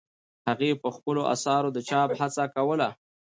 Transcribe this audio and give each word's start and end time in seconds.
هغې 0.47 0.71
په 0.81 0.89
خپلو 0.95 1.21
اثارو 1.33 1.69
د 1.75 1.77
چاپ 1.89 2.09
هڅه 2.21 2.43
کوله. 2.55 2.89